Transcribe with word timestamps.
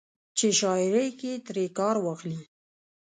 چې 0.37 0.47
شاعرۍ 0.59 1.07
کښې 1.19 1.33
ترې 1.45 1.65
کار 1.77 1.95
واخلي 2.01 2.41